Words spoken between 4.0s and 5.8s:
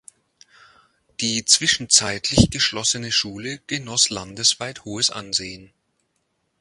landesweit hohes Ansehen.